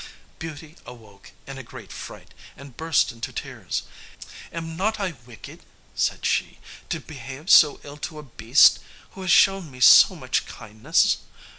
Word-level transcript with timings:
Beauty 0.39 0.77
awoke 0.83 1.31
in 1.45 1.59
a 1.59 1.63
great 1.63 1.91
fright, 1.91 2.33
and 2.57 2.75
burst 2.75 3.11
into 3.11 3.31
tears. 3.31 3.83
"Am 4.51 4.75
not 4.75 4.99
I 4.99 5.13
wicked," 5.27 5.61
said 5.93 6.25
she, 6.25 6.57
"to 6.89 6.99
behave 6.99 7.51
so 7.51 7.79
ill 7.83 7.97
to 7.97 8.17
a 8.17 8.23
beast 8.23 8.79
who 9.11 9.21
has 9.21 9.31
shown 9.31 9.69
me 9.69 9.79
so 9.79 10.15
much 10.15 10.47
kindness? 10.47 11.17